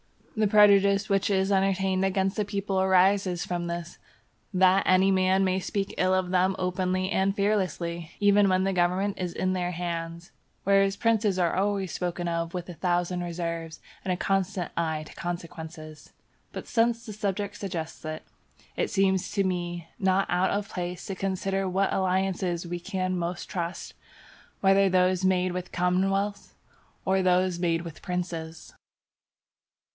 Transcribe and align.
The 0.35 0.47
prejudice 0.47 1.09
which 1.09 1.29
is 1.29 1.51
entertained 1.51 2.03
against 2.03 2.35
the 2.35 2.45
people 2.45 2.81
arises 2.81 3.45
from 3.45 3.67
this, 3.67 3.99
that 4.51 4.81
any 4.87 5.11
man 5.11 5.43
may 5.43 5.59
speak 5.59 5.93
ill 5.99 6.15
of 6.15 6.31
them 6.31 6.55
openly 6.57 7.11
and 7.11 7.35
fearlessly, 7.35 8.13
even 8.19 8.49
when 8.49 8.63
the 8.63 8.73
government 8.73 9.19
is 9.19 9.33
in 9.33 9.53
their 9.53 9.71
hands; 9.71 10.31
whereas 10.63 10.95
princes 10.95 11.37
are 11.37 11.53
always 11.55 11.91
spoken 11.91 12.27
of 12.27 12.55
with 12.55 12.67
a 12.69 12.73
thousand 12.73 13.21
reserves 13.21 13.79
and 14.03 14.11
a 14.11 14.17
constant 14.17 14.71
eye 14.75 15.03
to 15.05 15.13
consequences. 15.13 16.13
But 16.51 16.65
since 16.65 17.05
the 17.05 17.13
subject 17.13 17.57
suggests 17.57 18.03
it, 18.03 18.23
it 18.75 18.89
seems 18.89 19.31
to 19.33 19.43
me 19.43 19.89
not 19.99 20.25
out 20.29 20.49
of 20.49 20.69
place 20.69 21.05
to 21.07 21.13
consider 21.13 21.69
what 21.69 21.93
alliances 21.93 22.65
we 22.65 22.79
can 22.79 23.15
most 23.15 23.47
trust, 23.49 23.93
whether 24.61 24.89
those 24.89 25.23
made 25.23 25.51
with 25.51 25.71
commonwealths 25.71 26.55
or 27.05 27.21
those 27.21 27.59
made 27.59 27.81
with 27.83 28.01
princes. 28.01 28.73